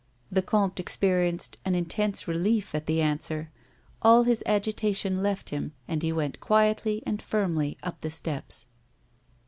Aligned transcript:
The 0.31 0.41
comte 0.41 0.79
experienced 0.79 1.59
an 1.63 1.75
intense 1.75 2.27
relief 2.27 2.73
at 2.73 2.87
the 2.87 3.03
answer; 3.03 3.51
all 4.01 4.23
his 4.23 4.41
agitation 4.47 5.21
left 5.21 5.49
him, 5.51 5.73
and 5.87 6.01
he 6.01 6.11
went 6.11 6.39
quietly 6.39 7.03
and 7.05 7.19
fii 7.19 7.47
mly 7.53 7.77
up 7.83 8.01
the 8.01 8.09
steps. 8.09 8.65